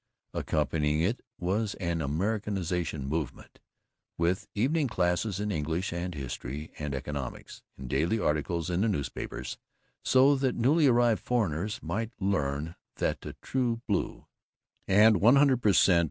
[0.33, 3.59] Accompanying it was an Americanization Movement,
[4.17, 9.59] with evening classes in English and history and economics, and daily articles in the newspapers,
[10.03, 14.25] so that newly arrived foreigners might learn that the true blue
[14.87, 15.99] and one hundred per cent.